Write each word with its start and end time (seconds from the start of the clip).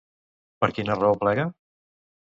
Per 0.63 0.69
quina 0.77 0.97
raó 1.01 1.21
plega? 1.25 1.47